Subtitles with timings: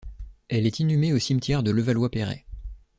[0.47, 2.47] Elle est inhumée au cimetière de Levallois-Perret.